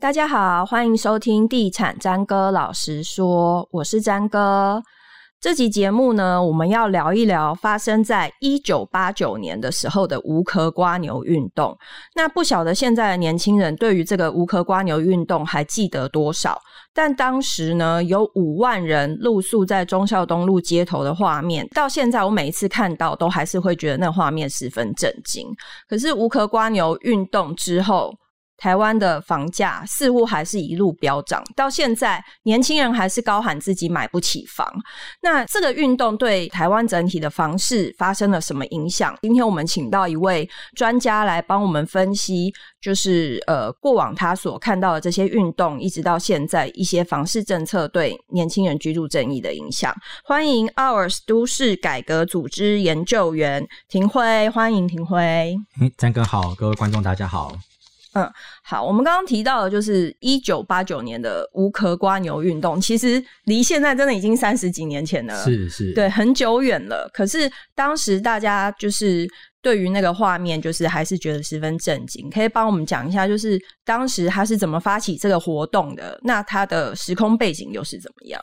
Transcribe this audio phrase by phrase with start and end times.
[0.00, 4.82] 大家好，欢迎收听《地产詹哥老实说》，我是詹哥。
[5.38, 11.76] 这集节目呢，我们要聊一聊发生在一九八九年的时候的无壳蜗牛运动。
[12.14, 16.58] 那不晓得现在的年轻人对于这个无壳蜗牛运动还记得多少？
[16.94, 25.46] 但当时呢，有五万人露宿在忠孝东路街头的画面，到现在我每一次看到，都还是会觉得那画面十分震惊。
[25.86, 28.14] 可是无壳蜗牛运动之后，
[28.60, 34.70] 台湾的房价似乎还是一路飙涨，到现在年轻人还是高喊自己买不起房。
[35.22, 39.16] 那这个运动对台湾整体的房市发生了什么影响？
[39.22, 40.46] 今天我们请到一位
[40.76, 42.52] 专家来帮我们分析，
[42.82, 49.94] 就是呃过往他所看到的这些运动，一直到现在一些房市政策对年轻人居住正义的影响。
[50.22, 55.56] 欢迎 OURS 都市改革组织研究员廷辉，欢迎廷辉。
[55.80, 57.56] 嗯，詹哥好，各位观众大家好。
[58.14, 58.28] 嗯，
[58.64, 67.08] 好，我们刚刚提到的就是一九八九年的无壳瓜牛运动，其实离现在真的已经三十几年前了，是是，对，很久远了。
[67.14, 69.28] 可是当时大家就是
[69.62, 72.28] 对于那个画面，就是还是觉得十分震惊。
[72.30, 76.18] 可以帮我们讲一下，就是当时他是怎么发起这个活动的？
[76.24, 78.42] 那他的时空背景又是怎么样？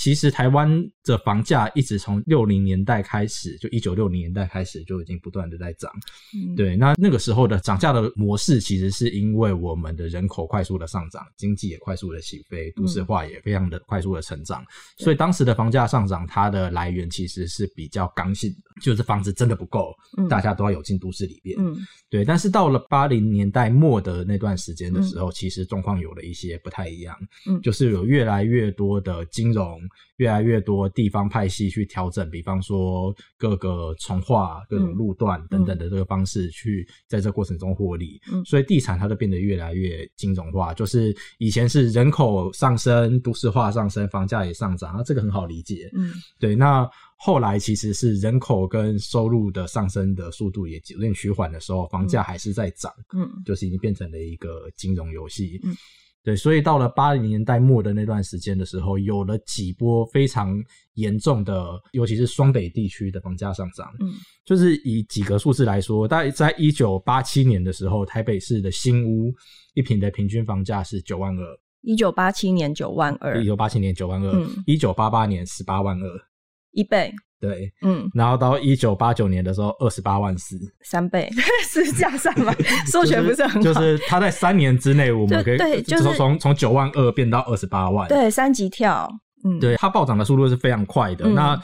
[0.00, 5.92] 其实台湾的房价一直从六零年代开始，就一九六零年代开始就已经不断的在涨。
[6.34, 21.56] 嗯，对，那那个时候的涨价的模式，其实是因为我们的人口快速的上涨，经济也快速的起飞，都市化也非常的快速的成长，嗯，所以当时的房价上涨，它的来源其实是比较刚性的，就是房子真的不够，嗯，大家都要有进都市里边。
[21.58, 21.76] 嗯，
[22.08, 22.24] 对。
[22.24, 27.16] 但是到了八零年代末的那段时间的时候，嗯，其实状况有了一些不太一样。
[27.46, 29.80] 嗯，就是有越来越多的金融。
[30.16, 38.20] 越来越多地方派系去调整，比方说各个从化、各种路段等等的这个方式，去在这过程中获利。
[38.30, 40.74] 嗯，所以地产它就变得越来越金融化。
[40.74, 45.90] 就是以前是人口上升、都市化上升，房价也上涨，那这个很好理解。
[45.94, 46.54] 嗯，对。
[46.54, 46.86] 那
[47.22, 52.90] 后来其实是人口跟收入的上升的速度也有点趋缓的时候，房价还是在涨。
[53.14, 55.60] 嗯，就是已经变成了一个金融游戏。
[55.62, 55.76] 嗯。
[56.22, 60.62] 对，所以到了八零年代末的那段时间的时候，有了几波非常
[60.94, 63.90] 严重的，尤其是双北地区的房价上涨。
[64.00, 64.12] 嗯，
[64.44, 69.32] 就是以几个数字来说，大概在一九八七年的时候，台北市的新屋
[69.72, 71.58] 一平的平均房价是九万二。
[71.82, 73.42] 一九八七年九万二。
[73.42, 74.30] 一九八七年九万二。
[74.30, 74.62] 嗯。
[74.66, 76.29] 一九八八年十八万二。
[76.72, 77.12] 一倍。
[77.40, 81.26] 对，嗯，然后到一九八九年的时候，二十八万四，三倍，
[81.66, 82.54] 是加上吗？
[82.92, 89.10] 数学不是很好，就是他在三年之内，我们可以对，就是从从九万二变到二十八万，对，三级跳，
[89.42, 91.24] 嗯，对，它暴涨的速度是非常快的。
[91.28, 91.58] 嗯、那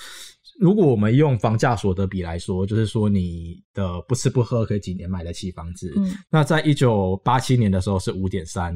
[0.59, 5.93] 如果我们用房价所得比来说，就是说你的不吃不喝可以几年买得起房子？
[5.99, 8.75] 嗯，那在一九八七年的时候是五点三。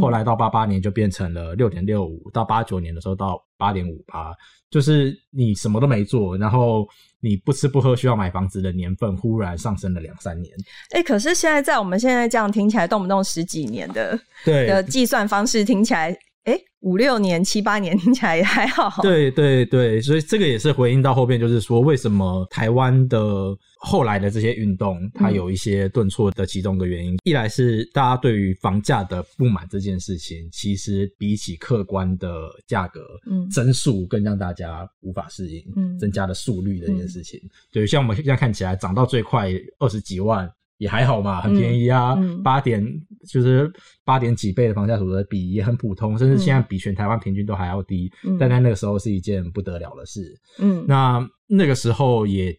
[0.00, 4.32] 后来到八八年就变成了六点六五，到八九年的时候到八点五八，
[4.70, 6.86] 就是你什么都没做，然后
[7.20, 10.54] 你不吃不喝需要买房子的年份忽然上升了两三年。
[10.90, 16.16] 哎、欸，可是现在在我们现在这样听起来，动不动十几年的对的计算方式听起来。
[16.44, 19.00] 哎，五六年、七八年 听起来也还好。
[19.02, 27.14] 对对对，所以这个也是回应到后边，就是说为什么台湾的后来的这些运动，它有一些顿挫的其中的原因。
[27.14, 33.00] 嗯、一来是大家对于房价的不满这件事情，其实比起客观的价格，
[33.30, 37.40] 嗯，增速更让大家无法适应，嗯，增加的速率这件事情。
[37.44, 39.48] 嗯、对，像我们现在看起来涨到最快
[39.78, 40.50] 二十几万。
[40.82, 43.72] 也还好嘛，很便宜啊，八、嗯、点就是
[44.04, 48.10] 八点几倍的房价所得比也很普通，甚至现在比全台湾平均都还要低。
[48.24, 50.20] 嗯、但在那个时候是一件不得了的事。
[50.58, 52.52] 嗯，那那个时候也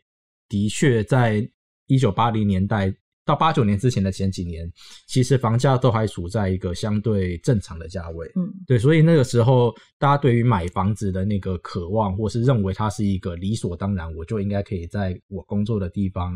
[0.48, 1.46] 的确在
[1.88, 2.94] 一九八零年代
[3.26, 4.72] 到八九年之前的前几年，
[5.08, 8.26] 其实房价都还处在一个相对正常的价位。
[8.36, 16.34] 嗯，对，所以那个时候大家对于买房子的那个渴望，或是认为它是一个理所当然，我就应该可以在我工作的地方。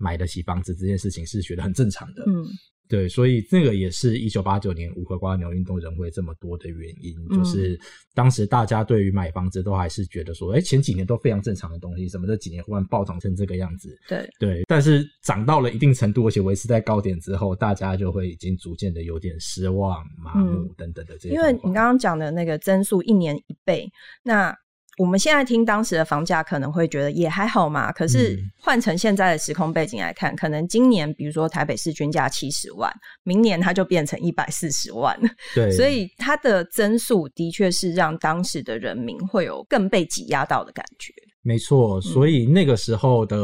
[0.00, 2.46] 买得起房子这件事情是觉得很正常的，嗯，
[2.88, 7.78] 对，所以这个也是一九八九年无壳蜗牛运动人会这么多的原因，嗯，就是
[8.14, 13.96] 当时大家对于买房子都还是觉得说，哎，前几年都非常正常的东西，怎么这几年忽然暴涨成这个样子？
[14.08, 21.34] 对对，但是涨到了一定程度，而且维持在高点之后，大家就会已经逐渐的有点失望、麻木等等的这些。
[21.34, 23.90] 因为你刚刚讲的那个增速一年一倍，
[24.22, 24.56] 那。
[24.98, 27.90] 我们现在听当时的房价，可能会觉得也还好嘛。
[27.92, 32.92] 可是换成现在的时空背景来看，可能今年比如说台北市均价七十万，
[33.22, 35.18] 明年它就变成一百四十万。
[35.54, 41.12] 对，所以它的增速的确是让当时的人民会有更被挤压到的感觉。
[41.42, 43.36] 没错，所以那个时候的。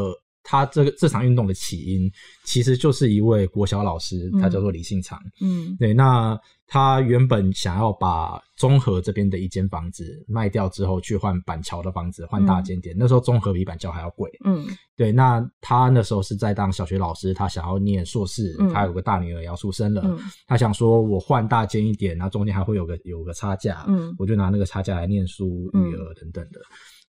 [0.47, 2.03] 他这个这场运动的起因，
[2.45, 5.19] 其实就是一位国小老师，他叫做李信长。
[5.41, 12.97] 嗯，对，那他原本想要把中和这边的一间房子卖掉之后，去换板桥的房子，换大间点。
[12.97, 14.31] 嗯、那时候中和比板桥还要贵。
[14.45, 14.67] 嗯，
[14.97, 15.13] 对。
[15.13, 26.61] 那他那时候是在当小学老师，他想要念硕士，嗯、他有个大女儿要出生了，嗯、他想说我换大间一点，那中间还会有个有个差价，嗯，我就拿那个差价来念书、育儿等等的。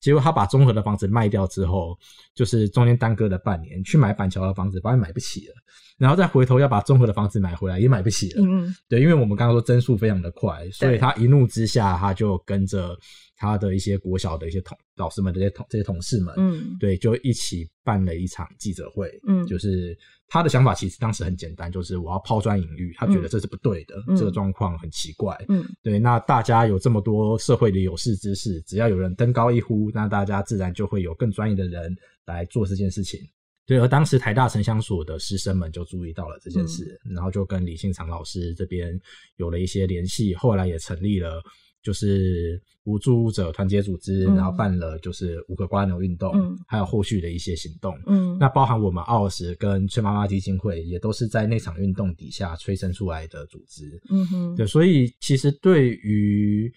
[0.05, 1.97] 嗯、结果他把中和的房子卖掉之后，
[2.35, 5.53] 就是中间耽搁了半年，去买板桥的房子，发现买不起了。
[5.97, 8.43] 然后再回头要把中和的房子买回来，也买不起了。
[8.43, 12.95] 嗯，对，因为我们刚刚说增速非常的快，所以他一怒之下，他就跟着
[13.37, 19.11] 他的一些国小的一些同老师们这些同这些同事们，嗯，对，就一起办了一场记者会。
[19.27, 19.97] 嗯，就是
[20.27, 25.35] 他的想法其实当时很简单，就是我要抛砖引玉，他觉得这是不对的，嗯、这个状况很奇怪。
[25.49, 31.95] 嗯，对，那大家有这么多社会的有识之士，只要有人登高一呼，那大家自然就会有更专业的人
[32.25, 33.19] 来做这件事情。
[33.67, 38.97] 对，而当时台大城乡所的师生们就注意到了这件事，嗯、然后就跟李信长老师这边
[39.37, 41.41] 有了一些联系，后来也成立了
[41.85, 47.95] 就是无助者团结组织，嗯、然后办了就是五个瓜牛运动，嗯、还有后续的一些行动。
[48.07, 54.01] 嗯，那包含我们奥斯跟崔妈妈基金会也都是在那场运动底下催生出来的组织。
[54.09, 56.69] 嗯哼，对，所以其实对于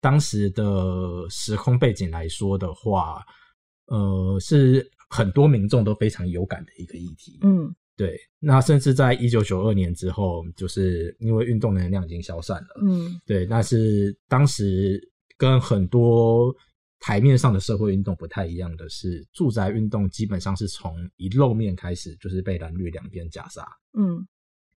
[0.00, 3.22] 当时的时空背景来说的话，
[3.86, 4.88] 呃，是。
[5.14, 8.18] 很多民众都非常有感的一个议题，嗯，对。
[8.38, 13.46] 那甚至在一九九二年之后，就是因为运动能量已经消散了，嗯，对。
[13.46, 15.00] 但是当时
[15.36, 16.54] 跟很多
[17.00, 24.26] 台面上的社会运动不太一样的是，住宅运动基本上是从一露面开始，就是被蓝绿两边夹杀，嗯，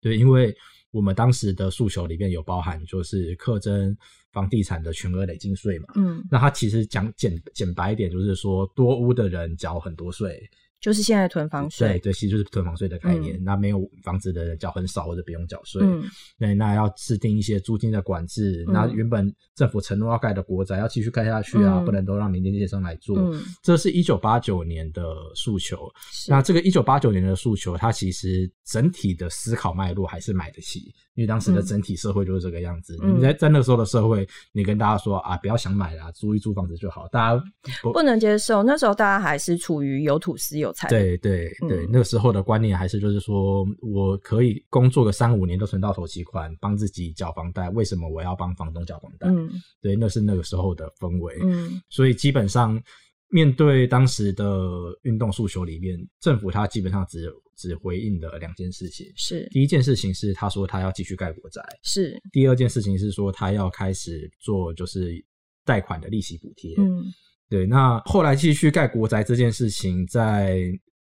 [0.02, 0.56] 对，因为。
[0.94, 3.98] 我们当时的诉求里面有包含，就是课征
[4.32, 5.88] 房地产的全额累进税嘛。
[5.96, 10.48] 嗯，那它其实讲简简白一点，就是说多屋的人缴很多税。
[10.84, 13.38] 就是现在囤房税，对对，其实就是囤房税的概念。
[13.38, 15.82] 嗯、那没有房子的人缴很少或者不用缴税。
[15.82, 16.04] 嗯，
[16.38, 18.66] 对，那要制定一些租金的管制。
[18.68, 23.18] 嗯、那原本政府承诺要盖的国宅要继续盖下去啊，嗯、不能都让民间建商来做。
[23.18, 25.90] 嗯，这是一九八九年的诉求。
[26.28, 33.00] 那这个一九八九年的诉求，它其实整体的思考脉络还是买得起，因为当时的整体社会就是这个样子。
[33.02, 37.08] 嗯、你在在那个时候的社会，你跟大家说啊，不要想买啦，租一租房子就好。
[37.08, 37.44] 大家
[37.82, 38.62] 不，不能接受。
[38.64, 49.28] 那时候大家还是处于有土私有对对对，嗯、那个时候的观念还是就是说，我可以工作个三五年都存到头期款，帮自己缴房贷，为什么我要帮房东缴房贷？
[49.28, 49.50] 嗯，
[49.82, 51.38] 对，那是那个时候的氛围。
[51.44, 52.82] 嗯，所以基本上
[53.30, 54.46] 面对当时的
[55.04, 65.24] 运动诉求里面，政府他基本上只只回应的两件事情：是第一件事情是他说他要继续盖国宅；是第二件事情是说他要开始做就是
[65.66, 66.76] 贷款的利息补贴。
[66.78, 67.06] 嗯。
[67.54, 70.58] 对，那后来继续盖国宅这件事情，在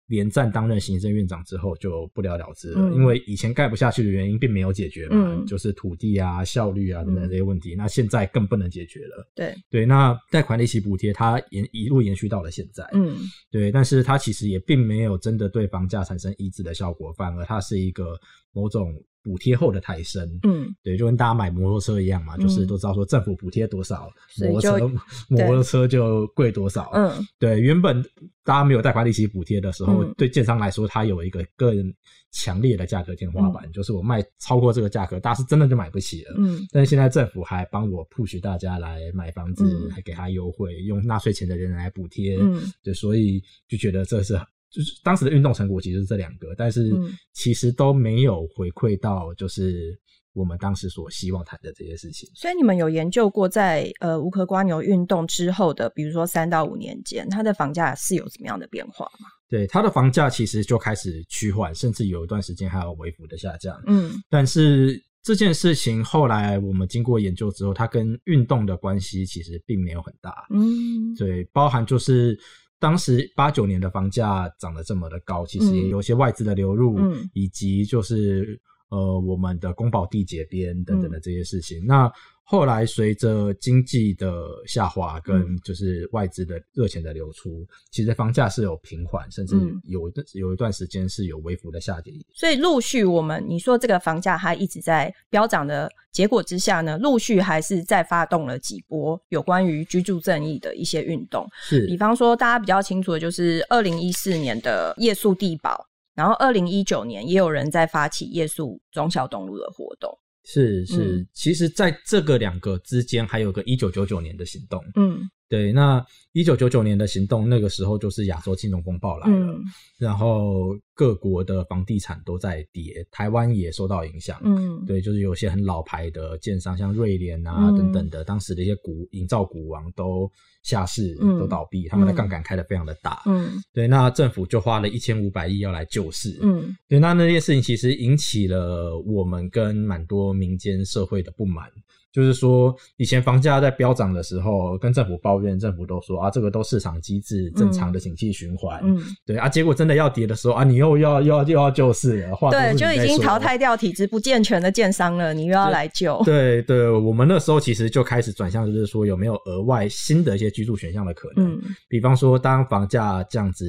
[0.07, 9.31] 连战担任行政院长之后就不了了之了，嗯、因为以前盖不下去的原因并没有解决嘛，嗯、就是土地啊、效率啊等等这些问题，嗯、那现在更不能解决了。
[9.35, 9.55] 对。
[9.69, 13.19] 对，那贷款利息补贴它延一路延续到了现在，嗯，
[13.51, 18.19] 对，但是它其实也并没有真的对房价产生抑制的效果，反而它是一个
[18.55, 18.95] 某种。
[19.23, 24.91] 补贴后的抬升，嗯，对，就跟大家买摩托车一样嘛，嗯、就是都知道说政府补贴多少，摩托车
[25.29, 28.03] 摩托车就贵多少，嗯，对，原本
[28.45, 31.93] 大家没有贷款利息补贴的时候，嗯、对建商来说，它有一个更
[32.33, 44.41] 强烈的价格天花板，嗯、就是我卖超过这个价格，大家是真的就买不起了，嗯，但是现在政府还帮我 push 大家来买房子，嗯、还给他优惠，用纳税钱的人来补贴，嗯，对，所以就觉得这是。
[44.71, 46.93] 就是当时的运动成果其实是这两个，但是
[47.33, 49.99] 其实都没有回馈到就是
[50.33, 52.29] 我们当时所希望谈的这些事情。
[52.37, 59.27] 所以你们有研究过在呃无壳瓜牛运动之后的，比如说三到五年间，它的房价是有怎么样的变化吗？
[59.49, 63.77] 对，它的房价其实就开始趋缓，甚至有一段时间还有微幅的下降。
[63.89, 70.47] 嗯，但是这件事情后来我们经过研究之后，它跟运动的关系其实并没有很大。
[70.51, 72.39] 嗯，对，包含就是。
[72.81, 78.61] 当时八九年的房价涨得这么的高，其实也有些外资的流入，嗯、以及就是
[78.91, 81.83] 呃我们的公保地解编等等的这些事情。
[81.85, 89.55] 嗯、那后来随着经济的下滑跟就是外资的热钱的流出，嗯、其实房价是有平缓，甚至
[89.85, 92.13] 有一段有一段时间是有微幅的下跌。
[92.35, 101.49] 所以陆续我们你说这个房价它一直在飙涨的结果之下呢，陆续还是再发动了几波有关于居住正义的一些运动。
[101.63, 105.87] 是，比方说大家比较清楚的就是二零一四年的夜宿帝宝，
[106.21, 110.11] 然后二零一九年也有人在发起夜宿中小东路的活动。
[110.45, 115.21] 是是，是嗯、其实在这个两个之间还有个一九九九年的行动，嗯，
[115.51, 119.61] 对，那一九九九年的行动，那个时候就是亚洲金融风暴来了，嗯、
[119.99, 124.41] 然后各国的房地产都在跌，台湾也受到影响。
[124.45, 130.31] 嗯，对，就是有些很老牌的建商，像瑞联啊等等的，嗯、当时的一些股营造股王都
[130.63, 133.21] 下市，嗯、都倒闭，他们的杠杆开得非常的大。
[133.27, 136.39] 嗯，对，那政府就花了一千五百亿要来救市。
[136.43, 141.69] 嗯，对，那那件事情其实引起了我们跟蛮多民间社会的不满。
[142.13, 148.81] 就是说，以前房价在飙涨的时候，跟政府抱怨，政府都说啊，这个都市场机制正常的景气循环。
[148.83, 152.37] 嗯，对啊，结果真的要跌的时候啊，你又要又要又要救市了。
[152.51, 156.21] 对，就已经淘汰掉体质不健全的建商了，你又要来救。
[156.25, 161.55] 对对，我们那时候其实就开始转向，就是说有没有额外新的一些居住选项的可能？
[161.55, 163.65] 嗯，比方说，当房价这样子。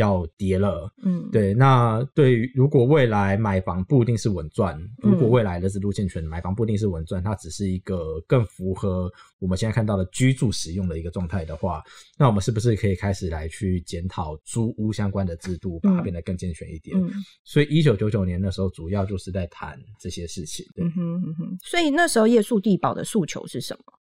[0.00, 11.82] 要跌了，嗯，对，那对于如果未来买房不一定是稳赚，嗯、如果未来的制度健全，买房不一定是稳赚，它只是一个更符合我们现在看到的居住使用的一个状态的话，
[12.18, 16.98] 那我们是不是可以开始来去检讨租屋相关的制度，把它变得更健全一点？
[16.98, 17.10] 嗯、
[17.44, 20.64] 所以一九九九年那时候，主要就是在谈这些事情。
[20.76, 23.99] 嗯哼嗯哼，所以那时候夜宿地保的诉求是什么？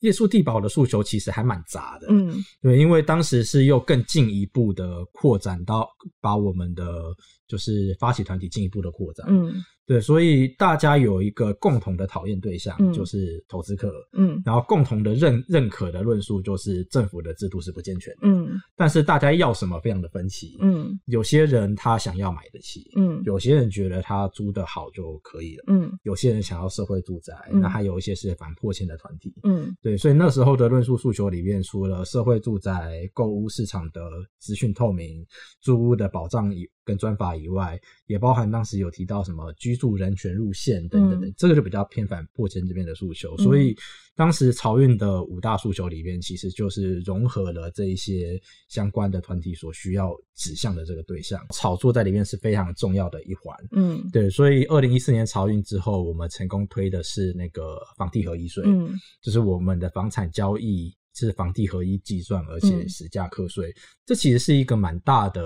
[0.00, 5.88] 叶树地堡的诉求其实还蛮杂的，嗯，对，因为当时是又更进一步的扩展到
[6.20, 7.14] 把我们的
[7.46, 9.54] 就是发起团体进一步的扩张，嗯。
[9.88, 34.00] 对，所以大家有一个共同的讨厌对象，嗯、就是投资客，嗯，然后共同的认认可的论述就是政府的制度是不健全的，嗯，但是大家要什么非常的分歧，嗯，有些人他想要买得起，嗯，有些人觉得他租的好就可以了，嗯，有些人想要社会住宅，嗯、那还有一些是反破迁的团体，嗯，对，所以那时候的论述诉求里面，除了社会住宅、购屋市场的
[34.40, 35.24] 资讯透明、
[35.60, 36.52] 租屋的保障
[36.84, 43.34] 跟专法以外，也包含当时有提到什么居住人权路线等等等，嗯、这个就比较偏反破迁这边的诉求。
[43.38, 43.74] 嗯、所以
[44.14, 53.56] 当时潮运的五大诉求里边，其实就是融合了这一些相关的团体所需要指向的这个对象，炒作在里面是非常重要的一环。
[53.72, 58.90] 嗯，对，所以二零一四年潮运之后，我们成功推的是那个房地合一税，嗯，
[59.20, 60.94] 就是我们的房产交易。
[61.16, 65.42] 是房地合一计算，而且实价课税，嗯、这其实是一个蛮大的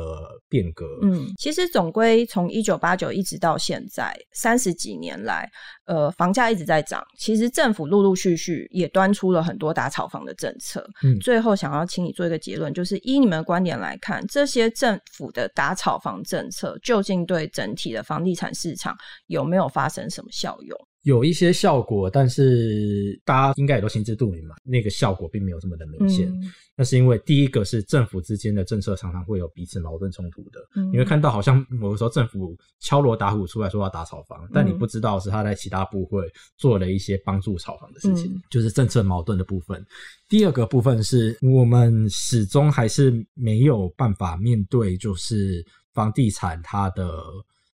[0.48, 0.86] 变革。
[1.02, 5.48] 嗯，其实总归从一九八九一直到现在三十几年来，
[5.84, 7.02] 呃，房价一直在涨。
[7.18, 10.84] 其实政府陆陆续续也端出了很多打炒房的政策。
[11.02, 18.96] 嗯，最后想要请你做一个结论，就是依你们的观点来看，这些政府的打炒房政策究竟对整体的房地产市场
[19.26, 20.76] 有没有发生什么效用？
[21.02, 26.28] 有一些效果，但是大家应该也都心知肚明嘛，那个效果并没有这么的明显。
[26.28, 30.60] 嗯、那是因为第一个是政府之间的政策常常会有彼此矛盾冲突的。
[30.76, 39.82] 嗯、你会看到好像某个时候政府敲锣打鼓出来说要打炒房，嗯、但你不知道是他在其他部会做了一些帮助炒房的事情，嗯、就是政策矛盾的部分。
[40.28, 45.64] 第二个部分是我们始终还是没有办法面对，就是
[45.94, 47.22] 房地产它的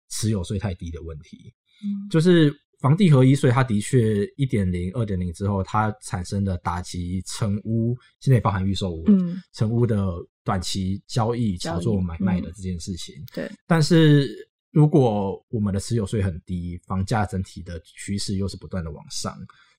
[0.09, 1.51] 持有税太低的问题，
[1.83, 2.55] 嗯、就是。
[2.79, 10.13] 房地合一税，它的确一点零、二点零之后，它产生的打击成屋，现在也包含预售屋，嗯，成屋的
[10.43, 13.51] 短期交易、炒作买卖的这件事情，嗯、对。
[13.67, 14.29] 但是
[14.71, 19.35] 如果我们的持有税很低，房价整体的趋势又是不断的往上。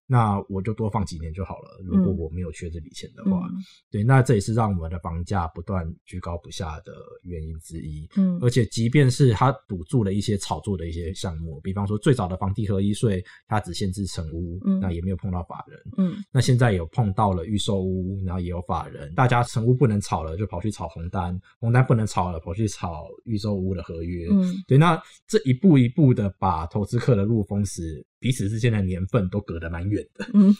[0.07, 1.81] 那我就多放几年就好了。
[1.85, 3.57] 如果我没有缺这笔钱的话，嗯、
[3.91, 8.09] 对，那这也是让我们的房价不断居高不下的原因之一。
[8.17, 15.81] 嗯，而且即便是他堵住了一些炒作的一些项目，比方说最早的房地合一税，它只限制成屋，嗯、那也没有碰到法人。
[15.99, 24.29] 嗯，那现在有碰到了预售屋，然后也有法人，大家成屋不能炒了，就跑去炒红单，红单不能炒了，跑去炒预售屋的合约。
[24.31, 28.07] 嗯，对，那这一步一步的把投资客的路封死。
[28.27, 30.53] 彼此之间的年份都隔得蛮远的，嗯，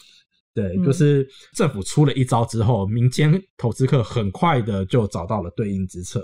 [0.53, 6.23] 对，就是政府出了一招之后，民间投资客很快的就找到了对应之策。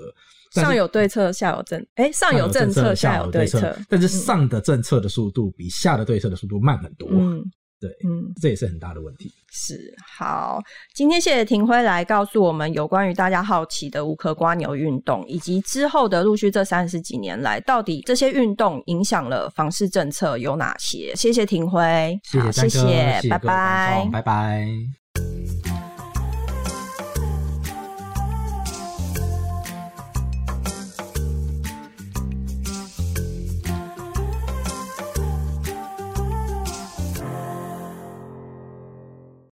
[0.51, 7.09] 上有对策，下有政，哎、欸，上有政策，下有对策，但是上的政策的速度比下的对策的速度慢很多。
[7.11, 7.43] 嗯。
[7.83, 9.29] 对，嗯，这也是很大的问题。
[9.51, 10.61] 是，好，
[10.95, 21.13] 今天谢谢廷辉来告诉我们有关于大家好奇的无壳瓜牛运动，以及之后的陆续这三十几年来，到底这些运动影响了房市政策有哪些？
[21.13, 25.02] 谢谢廷辉，谢谢，谢谢，拜拜，拜拜。